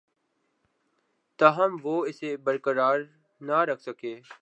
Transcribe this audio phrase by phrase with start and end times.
[1.39, 2.99] تاہم وہ اسے برقرار
[3.41, 4.15] نہ رکھ سکے